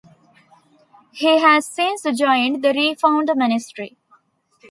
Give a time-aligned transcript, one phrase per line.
[1.11, 3.99] He has since joined the reformed Ministry.